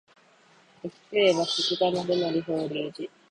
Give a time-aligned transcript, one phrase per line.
[0.83, 3.07] 柿食えば鐘が鳴るなり法隆寺